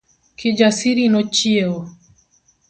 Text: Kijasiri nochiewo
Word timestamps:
Kijasiri 0.37 1.03
nochiewo 1.13 1.81